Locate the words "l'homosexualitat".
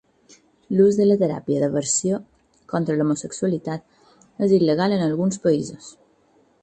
3.01-4.41